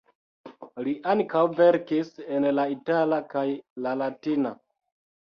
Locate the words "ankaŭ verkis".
1.11-2.09